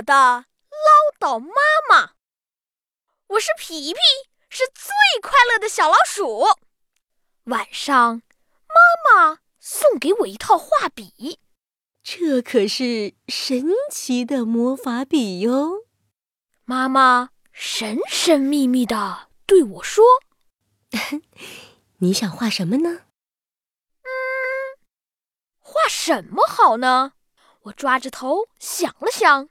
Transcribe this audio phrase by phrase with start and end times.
[0.00, 1.52] 我的唠叨妈
[1.90, 2.12] 妈。
[3.26, 3.98] 我是皮皮，
[4.48, 6.46] 是最快乐的小老鼠。
[7.44, 8.22] 晚上，
[8.66, 8.74] 妈
[9.04, 11.38] 妈送给我一套画笔，
[12.02, 15.84] 这可是神奇的魔法笔哟。
[16.64, 20.02] 妈妈神神秘秘的对我说
[22.00, 23.00] ：“你想画什么呢？”
[24.02, 24.08] 嗯
[25.58, 27.12] 画什么好呢？
[27.64, 29.50] 我抓着头想了想，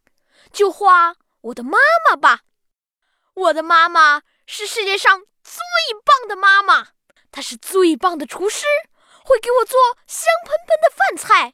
[0.52, 1.78] 就画我的妈
[2.10, 2.42] 妈吧。
[3.34, 5.62] 我的妈妈是世界上最
[6.04, 6.90] 棒的妈妈，
[7.32, 8.66] 她是最棒的厨师，
[9.24, 11.54] 会给我做香喷喷的饭菜。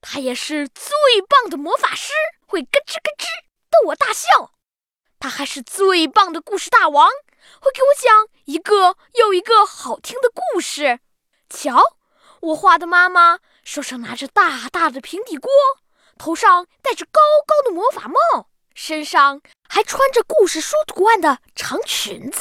[0.00, 0.90] 她也是最
[1.28, 2.12] 棒的魔法师，
[2.46, 3.26] 会咯吱咯吱
[3.70, 4.52] 逗我大笑。
[5.20, 7.08] 她还是最棒的故事大王，
[7.60, 10.98] 会给我讲一个又一个好听的故事。
[11.48, 11.80] 瞧，
[12.40, 13.38] 我画的妈妈。
[13.64, 15.48] 手上拿着大大的平底锅，
[16.22, 22.38] 头上戴着高高的魔法帽，身上还穿着故事书图案的长裙子。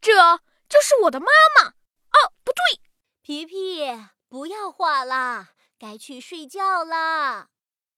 [0.00, 1.68] 这就是我的妈妈。
[1.68, 2.80] 哦，不对，
[3.20, 3.84] 皮皮，
[4.30, 7.48] 不要画了，该去睡觉啦。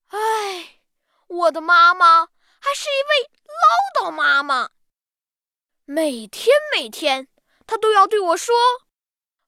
[0.09, 0.81] 唉，
[1.29, 2.27] 我的妈妈
[2.59, 3.31] 还是一位
[4.03, 4.71] 唠叨妈妈。
[5.85, 7.29] 每天每天，
[7.69, 8.53] 她都要对我说：“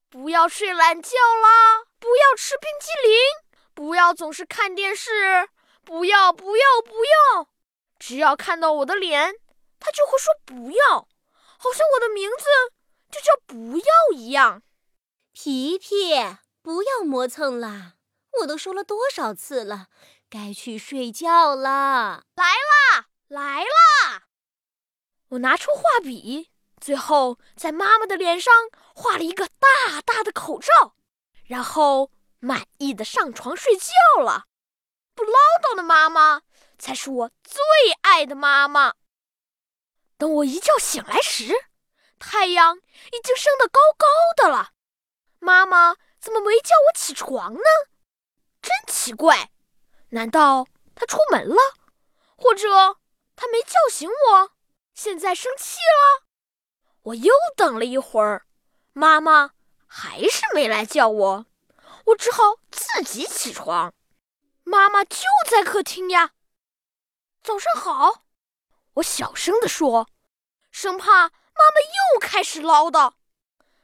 [0.08, 1.10] 不要睡懒觉
[1.42, 3.18] 啦。”不要吃冰激凌，
[3.74, 5.48] 不要总是看电视，
[5.86, 7.48] 不要不要不要！
[7.96, 9.36] 只要看到我的脸，
[9.78, 11.08] 他就会说不要，
[11.56, 12.44] 好像我的名字
[13.08, 14.64] 就叫不要一样。
[15.32, 16.12] 皮皮，
[16.60, 17.94] 不要磨蹭了，
[18.40, 19.86] 我都说了多少次了，
[20.28, 22.24] 该去睡觉了。
[22.34, 24.24] 来啦，来啦！
[25.28, 28.52] 我拿出画笔，最后在妈妈的脸上
[28.92, 30.96] 画了一个大大的口罩。
[31.44, 34.46] 然后满意的上床睡觉了。
[35.16, 36.42] 不唠叨的妈妈
[36.78, 37.58] 才是我最
[38.02, 38.94] 爱的妈妈。
[40.18, 41.52] 等我一觉醒来时，
[42.18, 44.72] 太阳已经升得高高的了。
[45.38, 47.60] 妈妈怎么没叫我起床呢？
[48.60, 49.50] 真奇怪！
[50.10, 51.56] 难道她出门了？
[52.36, 52.68] 或者
[53.34, 54.52] 她没叫醒我，
[54.94, 56.26] 现在生气了？
[57.02, 58.46] 我又等了一会儿，
[58.92, 59.52] 妈妈。
[59.88, 61.46] 还是没来叫我，
[62.06, 63.94] 我只好自己起床。
[64.68, 66.32] 妈妈就在客厅呀。
[67.40, 68.24] 早上好，
[68.94, 70.08] 我小声地说，
[70.72, 71.80] 生怕妈妈
[72.12, 73.12] 又开始唠叨。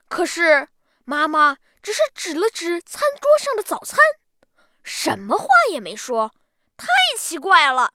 [0.09, 0.69] 可是
[1.04, 3.98] 妈妈只是指了指餐桌上的早餐，
[4.82, 6.34] 什么话也没说，
[6.76, 7.93] 太奇怪了。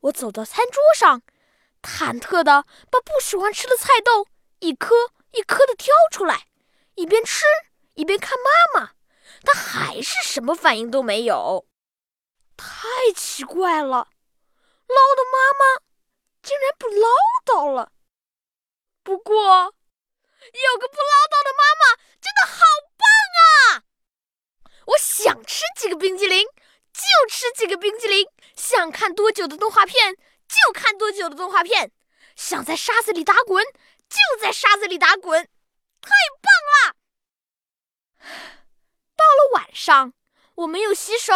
[0.00, 1.22] 我走到餐桌上，
[1.80, 4.28] 忐忑地把不喜欢吃的菜豆
[4.58, 4.94] 一颗
[5.30, 6.48] 一颗地挑出来。
[6.96, 7.44] 一边吃
[7.94, 8.38] 一边看
[8.74, 8.92] 妈妈，
[9.42, 11.66] 她还是什么反应都没有，
[12.56, 14.08] 太奇怪了！
[14.86, 15.82] 唠叨妈妈
[16.42, 17.08] 竟然不唠
[17.44, 17.92] 叨了。
[19.02, 22.60] 不过，有个不唠叨的妈妈真的好
[22.96, 23.06] 棒
[23.40, 23.84] 啊！
[24.86, 26.46] 我想吃几个冰激凌
[26.92, 30.16] 就吃几个冰激凌，想看多久的动画片
[30.46, 31.92] 就看多久的动画片，
[32.36, 33.64] 想在沙子里打滚
[34.08, 35.48] 就在沙子里打滚。
[36.00, 36.10] 太
[36.42, 36.96] 棒了！
[39.16, 40.12] 到了晚上，
[40.56, 41.32] 我没有洗手，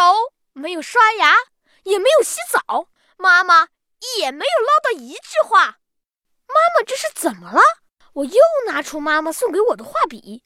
[0.59, 1.33] 没有刷牙，
[1.83, 3.69] 也没有洗澡，妈妈
[4.17, 5.79] 也没有唠叨一句话。
[6.47, 7.61] 妈妈这是怎么了？
[8.13, 10.43] 我又拿出妈妈送给我的画笔，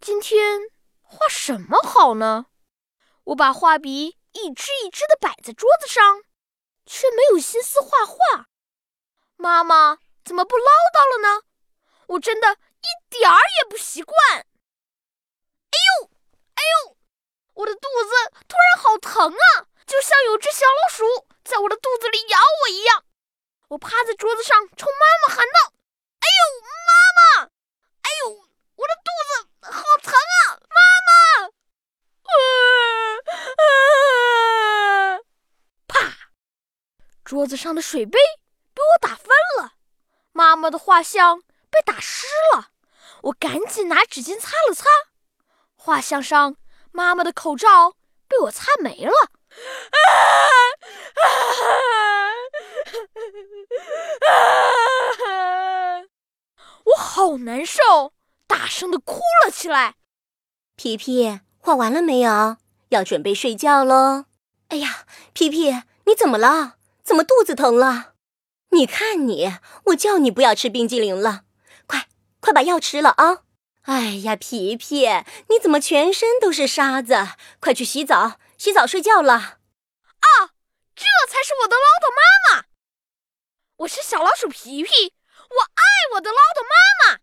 [0.00, 0.60] 今天
[1.02, 2.46] 画什么好呢？
[3.24, 6.22] 我把画笔一支一支的摆在桌子上，
[6.84, 8.46] 却没有心思画画。
[9.36, 11.42] 妈妈怎么不唠叨了呢？
[12.08, 12.58] 我真的。
[12.86, 14.16] 一点儿也不习惯。
[14.38, 14.44] 哎
[16.00, 16.10] 呦，
[16.54, 16.95] 哎呦，
[17.56, 18.12] 我的肚子
[18.46, 23.04] 突然好疼啊，就像有只小老鼠在我的肚子里咬我一样。
[23.68, 25.72] 我趴在桌子上，冲妈妈喊道
[26.20, 27.50] ：“哎呦，妈妈！
[28.02, 28.30] 哎呦，
[28.76, 31.50] 我的肚子好疼啊，妈妈！”
[35.88, 36.30] 啪！
[37.24, 38.18] 桌子上的水杯
[38.74, 39.28] 被我打翻
[39.58, 39.72] 了，
[40.32, 42.68] 妈妈的画像被打湿了。
[43.22, 44.84] 我赶紧拿纸巾擦了擦，
[45.74, 46.56] 画像上
[46.96, 47.92] 妈妈的口罩
[48.26, 49.12] 被我擦没了。
[56.84, 58.14] 我好难受，
[58.46, 59.96] 大声的哭了起来。
[60.74, 62.56] 皮皮，画完了没有？
[62.88, 64.24] 要准备睡觉喽。
[64.68, 65.04] 哎呀，
[65.34, 66.76] 皮皮，你怎么了？
[67.04, 68.14] 怎么肚子疼了？
[68.70, 71.42] 你看你，我叫你不要吃冰激凌了。
[72.38, 73.42] 快把药吃了啊！
[73.86, 75.06] 哎呀，皮皮，
[75.48, 77.14] 你怎么全身都是沙子？
[77.60, 79.32] 快去洗澡，洗澡睡觉了。
[79.34, 80.28] 啊，
[80.96, 82.20] 这才是我的唠叨妈
[82.58, 82.64] 妈。
[83.76, 84.90] 我是小老鼠皮皮，
[85.38, 85.82] 我爱
[86.14, 87.20] 我的唠叨妈妈。